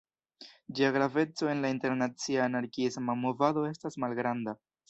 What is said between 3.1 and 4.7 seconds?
movado estas malgranda.